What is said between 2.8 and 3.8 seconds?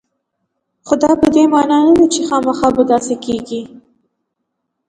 داسې کېږي